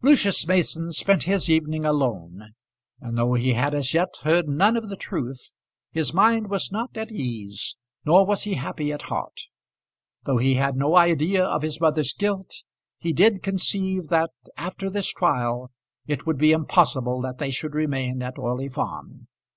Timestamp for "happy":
8.54-8.92